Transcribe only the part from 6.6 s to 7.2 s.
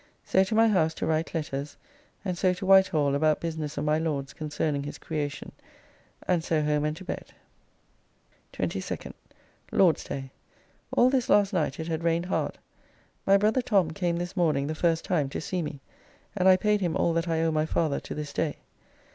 so home and to